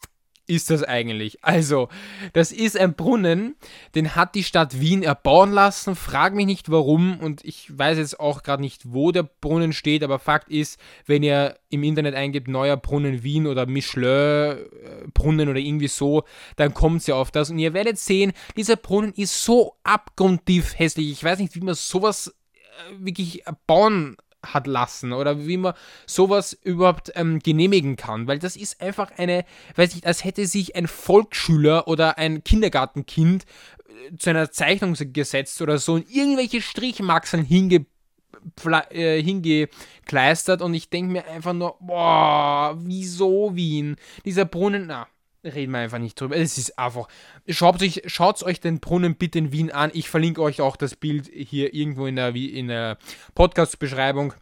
[0.45, 1.43] ist das eigentlich?
[1.43, 1.89] Also,
[2.33, 3.55] das ist ein Brunnen,
[3.95, 5.95] den hat die Stadt Wien erbauen lassen.
[5.95, 10.03] Frag mich nicht warum und ich weiß jetzt auch gerade nicht, wo der Brunnen steht,
[10.03, 14.57] aber Fakt ist, wenn ihr im Internet eingebt, neuer Brunnen Wien oder Michelin äh,
[15.13, 16.23] Brunnen oder irgendwie so,
[16.55, 21.11] dann kommt ihr auf das und ihr werdet sehen, dieser Brunnen ist so abgrundtief hässlich.
[21.11, 25.73] Ich weiß nicht, wie man sowas äh, wirklich bauen hat lassen oder wie man
[26.05, 30.75] sowas überhaupt ähm, genehmigen kann, weil das ist einfach eine, weiß ich, als hätte sich
[30.75, 33.45] ein Volksschüler oder ein Kindergartenkind
[33.87, 37.85] äh, zu einer Zeichnung gesetzt oder so und irgendwelche Strichmaxeln hinge
[38.89, 43.95] äh, hingekleistert und ich denke mir einfach nur, boah, wieso Wien?
[44.25, 45.07] Dieser Brunnen, na,
[45.43, 46.35] reden wir einfach nicht drüber.
[46.35, 47.07] Es ist einfach.
[47.47, 49.91] Schaut euch, schaut euch den Brunnen bitte in Wien an.
[49.93, 52.97] Ich verlinke euch auch das Bild hier irgendwo in der, in der
[53.35, 54.33] Podcast-Beschreibung.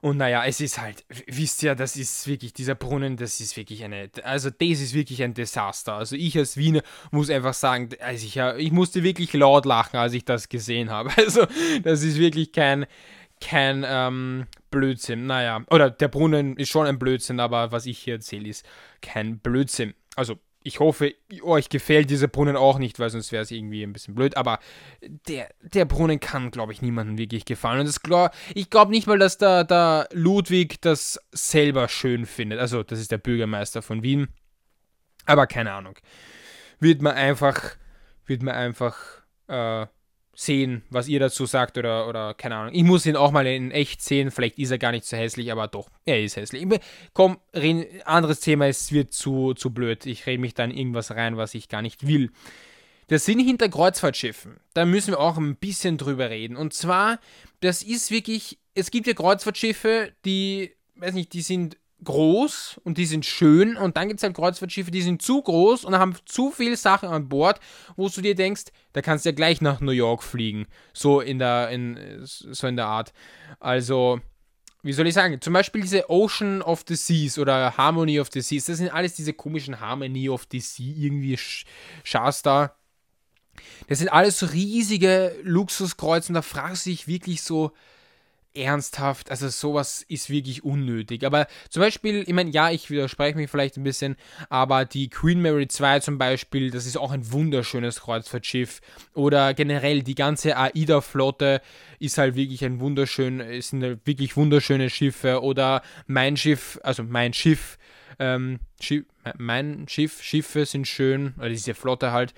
[0.00, 3.82] Und naja, es ist halt, wisst ihr, das ist wirklich, dieser Brunnen, das ist wirklich
[3.84, 5.94] eine, also das ist wirklich ein Desaster.
[5.94, 10.12] Also ich als Wiener muss einfach sagen, also ich, ich musste wirklich laut lachen, als
[10.12, 11.10] ich das gesehen habe.
[11.18, 11.46] Also
[11.82, 12.86] das ist wirklich kein,
[13.40, 15.26] kein ähm, Blödsinn.
[15.26, 18.66] Naja, oder der Brunnen ist schon ein Blödsinn, aber was ich hier erzähle, ist
[19.00, 19.94] kein Blödsinn.
[20.16, 23.92] Also, ich hoffe, euch gefällt dieser Brunnen auch nicht, weil sonst wäre es irgendwie ein
[23.92, 24.36] bisschen blöd.
[24.36, 24.58] Aber
[25.00, 27.80] der, der Brunnen kann, glaube ich, niemandem wirklich gefallen.
[27.80, 28.00] Und das
[28.54, 32.58] ich glaube nicht mal, dass der, der Ludwig das selber schön findet.
[32.58, 34.28] Also, das ist der Bürgermeister von Wien.
[35.26, 35.94] Aber keine Ahnung.
[36.80, 37.76] Wird man einfach,
[38.26, 38.96] wird man einfach
[39.46, 39.86] äh,
[40.38, 42.72] sehen, was ihr dazu sagt oder, oder keine Ahnung.
[42.72, 44.30] Ich muss ihn auch mal in echt sehen.
[44.30, 46.64] Vielleicht ist er gar nicht so hässlich, aber doch, er ist hässlich.
[47.12, 50.06] Komm, reden, anderes Thema, es wird zu, zu blöd.
[50.06, 52.30] Ich rede mich dann irgendwas rein, was ich gar nicht will.
[53.10, 56.56] Der Sinn hinter Kreuzfahrtschiffen, da müssen wir auch ein bisschen drüber reden.
[56.56, 57.18] Und zwar,
[57.58, 63.06] das ist wirklich, es gibt ja Kreuzfahrtschiffe, die, weiß nicht, die sind groß und die
[63.06, 66.50] sind schön und dann gibt es halt Kreuzfahrtschiffe, die sind zu groß und haben zu
[66.50, 67.60] viele Sachen an Bord,
[67.96, 70.66] wo du dir denkst, da kannst du ja gleich nach New York fliegen.
[70.92, 73.12] So in der, in, so in der Art.
[73.58, 74.20] Also,
[74.82, 78.40] wie soll ich sagen, zum Beispiel diese Ocean of the Seas oder Harmony of the
[78.40, 81.38] Seas, das sind alles diese komischen Harmony of the Sea, irgendwie
[82.04, 82.74] Schas da.
[83.88, 87.72] Das sind alles so riesige Luxuskreuze und da fragst du dich wirklich so,
[88.54, 91.24] ernsthaft, also sowas ist wirklich unnötig.
[91.24, 94.16] Aber zum Beispiel, ich meine, ja, ich widerspreche mich vielleicht ein bisschen,
[94.48, 98.80] aber die Queen Mary 2 zum Beispiel, das ist auch ein wunderschönes Kreuzfahrtschiff.
[99.14, 101.60] Oder generell die ganze AIDA-Flotte
[101.98, 105.42] ist halt wirklich ein wunderschön, sind halt wirklich wunderschöne Schiffe.
[105.42, 107.78] Oder mein Schiff, also mein Schiff,
[108.18, 109.04] ähm, Schiff,
[109.36, 112.34] mein Schiff, Schiffe sind schön, oder diese Flotte halt.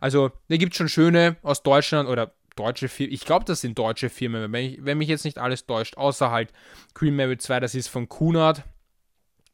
[0.00, 3.14] Also, da gibt es schon schöne aus Deutschland oder deutsche Firmen.
[3.14, 5.96] Ich glaube, das sind deutsche Firmen, wenn, ich, wenn mich jetzt nicht alles täuscht.
[5.96, 6.52] Außer halt
[6.94, 8.62] Queen Mary 2, das ist von Cunard.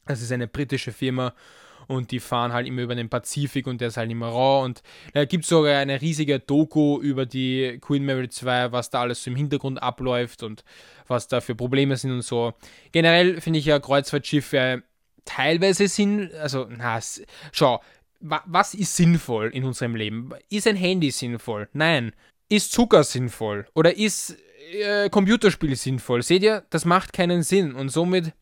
[0.05, 1.33] Das ist eine britische Firma
[1.87, 4.81] und die fahren halt immer über den Pazifik und der ist halt immer raw und
[5.13, 9.23] da gibt es sogar eine riesige Doku über die Queen Mary 2, was da alles
[9.23, 10.63] so im Hintergrund abläuft und
[11.07, 12.53] was da für Probleme sind und so.
[12.91, 14.83] Generell finde ich ja Kreuzfahrtschiffe
[15.25, 16.99] teilweise sind, also na,
[17.51, 17.81] schau,
[18.19, 20.31] was ist sinnvoll in unserem Leben?
[20.49, 21.67] Ist ein Handy sinnvoll?
[21.73, 22.13] Nein
[22.49, 24.37] ist Zucker sinnvoll oder ist
[24.71, 26.21] äh, Computerspiel sinnvoll?
[26.23, 28.33] Seht ihr, das macht keinen Sinn und somit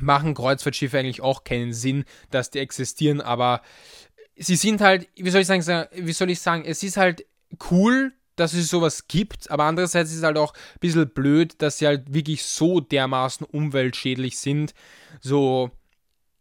[0.00, 3.62] machen Kreuzfahrtschiffe eigentlich auch keinen Sinn, dass die existieren, aber
[4.36, 7.24] sie sind halt, wie soll ich sagen, wie soll ich sagen, es ist halt
[7.70, 11.78] cool, dass es sowas gibt, aber andererseits ist es halt auch ein bisschen blöd, dass
[11.78, 14.74] sie halt wirklich so dermaßen umweltschädlich sind.
[15.20, 15.70] So,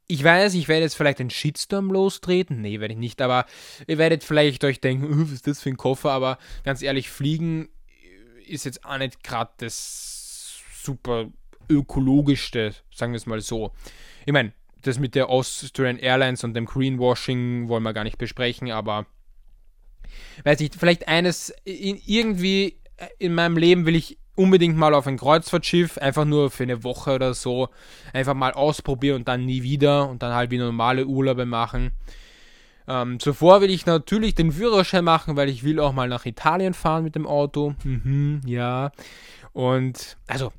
[0.08, 2.62] ich weiß, ich werde jetzt vielleicht einen Shitstorm lostreten.
[2.62, 3.46] Nee, werde ich nicht, aber
[3.88, 6.12] ihr werdet vielleicht euch denken, was ist das für ein Koffer?
[6.12, 7.70] Aber ganz ehrlich, Fliegen
[8.48, 11.30] ist jetzt auch nicht gerade das super
[11.70, 13.72] ökologischste, sagen wir es mal so.
[14.26, 18.72] Ich meine, das mit der Austrian Airlines und dem Greenwashing wollen wir gar nicht besprechen,
[18.72, 19.08] aber
[20.44, 22.80] weiß nicht, vielleicht eines, in, irgendwie
[23.18, 27.16] in meinem Leben will ich unbedingt mal auf ein Kreuzfahrtschiff, einfach nur für eine Woche
[27.16, 27.70] oder so,
[28.14, 31.92] einfach mal ausprobieren und dann nie wieder und dann halt wie normale Urlaube machen.
[32.88, 36.74] Ähm, zuvor will ich natürlich den Führerschein machen, weil ich will auch mal nach Italien
[36.74, 37.74] fahren mit dem Auto.
[37.84, 38.92] Mhm, ja.
[39.54, 40.52] Und also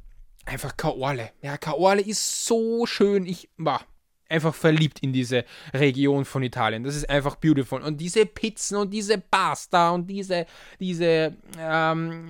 [0.45, 1.31] einfach Kaorle.
[1.43, 3.27] Ja, Kaorle ist so schön.
[3.27, 3.81] Ich, bah,
[4.29, 6.85] einfach verliebt in diese Region von Italien.
[6.85, 7.83] Das ist einfach beautiful.
[7.83, 10.47] Und diese Pizzen und diese Pasta und diese,
[10.81, 12.29] diese, ähm,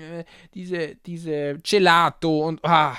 [0.54, 2.96] diese, diese Gelato und ah,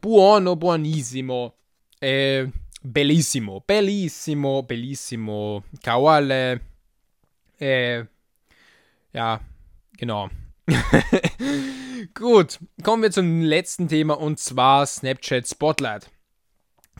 [0.00, 1.54] buono, buonissimo.
[2.00, 2.46] Äh,
[2.82, 5.64] bellissimo, bellissimo, bellissimo.
[5.82, 6.60] Kauale.
[7.58, 8.04] Äh,
[9.12, 9.40] ja,
[9.96, 10.28] genau.
[12.14, 16.10] Gut, kommen wir zum letzten Thema und zwar Snapchat Spotlight.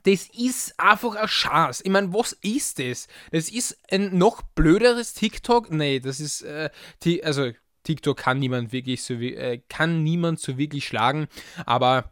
[0.05, 1.81] Das ist einfach ein Schatz.
[1.85, 3.09] Ich meine, was ist das?
[3.33, 5.71] Das ist ein noch blöderes TikTok.
[5.71, 6.71] Nee, das ist, äh,
[7.03, 7.53] die, also
[7.85, 11.29] TikTok kann niemand wirklich so, äh, kann niemand so wirklich schlagen,
[11.67, 12.11] aber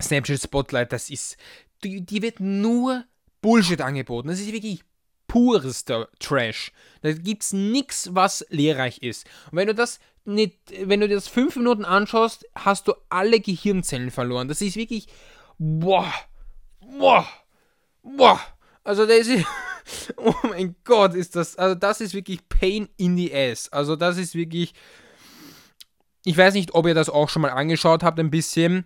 [0.00, 1.36] Snapchat Spotlight, das ist,
[1.84, 3.04] die, die wird nur
[3.42, 4.28] Bullshit angeboten.
[4.28, 4.82] Das ist wirklich
[5.26, 6.72] purester Trash.
[7.02, 9.26] Da gibt es nichts, was lehrreich ist.
[9.50, 13.40] Und wenn du das nicht, wenn du dir das fünf Minuten anschaust, hast du alle
[13.40, 14.48] Gehirnzellen verloren.
[14.48, 15.06] Das ist wirklich,
[15.58, 16.12] boah,
[16.98, 17.26] boah,
[18.02, 18.40] boah.
[18.84, 19.46] Also das ist,
[20.16, 23.68] oh mein Gott, ist das, also das ist wirklich Pain in the Ass.
[23.72, 24.74] Also das ist wirklich,
[26.24, 28.84] ich weiß nicht, ob ihr das auch schon mal angeschaut habt, ein bisschen.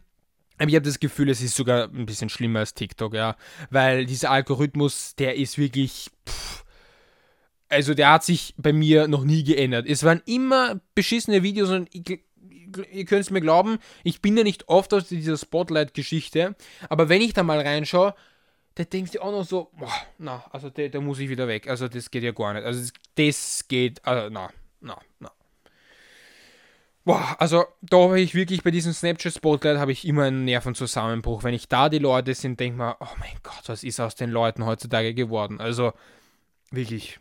[0.59, 3.37] Aber ich habe das Gefühl, es ist sogar ein bisschen schlimmer als TikTok, ja.
[3.71, 6.11] Weil dieser Algorithmus, der ist wirklich.
[6.29, 6.65] Pff,
[7.69, 9.87] also der hat sich bei mir noch nie geändert.
[9.89, 12.21] Es waren immer beschissene Videos und ich,
[12.93, 16.55] ihr könnt es mir glauben, ich bin ja nicht oft aus dieser Spotlight-Geschichte,
[16.89, 18.15] aber wenn ich da mal reinschaue,
[18.75, 21.69] da denkst du auch noch so, boah, na, also da muss ich wieder weg.
[21.69, 22.65] Also das geht ja gar nicht.
[22.65, 24.51] Also das, das geht, also na,
[24.81, 25.31] na, na.
[27.05, 31.45] Boah, also da habe ich wirklich bei diesem Snapchat-Spotlight habe ich immer einen Nervenzusammenbruch.
[31.45, 34.15] Wenn ich da die Leute sind, denke ich mir, oh mein Gott, was ist aus
[34.15, 35.61] den Leuten heutzutage geworden?
[35.61, 35.93] Also
[36.71, 37.21] wirklich.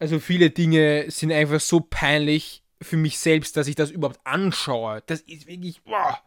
[0.00, 5.02] Also viele Dinge sind einfach so peinlich für mich selbst, dass ich das überhaupt anschaue.
[5.06, 6.20] Das ist wirklich, boah.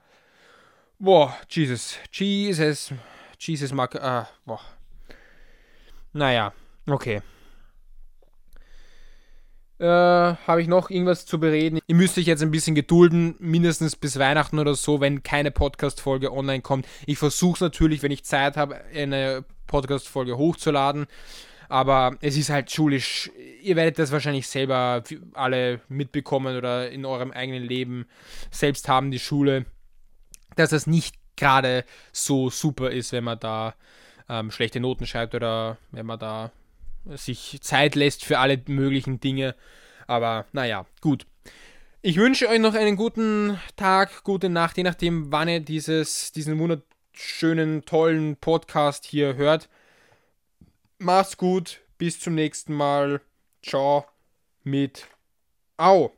[0.99, 2.91] Boah, Jesus, Jesus,
[3.39, 4.61] Jesus, mag, äh, boah.
[6.13, 6.53] Naja,
[6.87, 7.21] okay.
[9.79, 11.79] Äh, habe ich noch irgendwas zu bereden?
[11.85, 16.33] Ihr müsst euch jetzt ein bisschen gedulden, mindestens bis Weihnachten oder so, wenn keine Podcast-Folge
[16.33, 16.87] online kommt.
[17.05, 21.05] Ich versuche natürlich, wenn ich Zeit habe, eine Podcast-Folge hochzuladen.
[21.69, 23.29] Aber es ist halt schulisch.
[23.61, 25.03] Ihr werdet das wahrscheinlich selber
[25.33, 28.05] alle mitbekommen oder in eurem eigenen Leben
[28.51, 29.65] selbst haben, die Schule,
[30.55, 33.75] dass das nicht gerade so super ist, wenn man da
[34.29, 36.51] ähm, schlechte Noten schreibt oder wenn man da
[37.05, 39.55] sich Zeit lässt für alle möglichen Dinge.
[40.07, 41.25] Aber naja, gut.
[42.01, 46.57] Ich wünsche euch noch einen guten Tag, gute Nacht, je nachdem, wann ihr dieses, diesen
[46.59, 49.67] wunderschönen, tollen Podcast hier hört.
[50.99, 53.21] Macht's gut, bis zum nächsten Mal.
[53.61, 54.05] Ciao
[54.63, 55.07] mit
[55.77, 56.16] Au.